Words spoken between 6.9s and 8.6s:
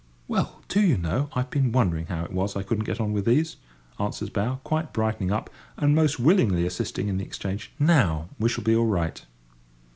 in the exchange. "Now we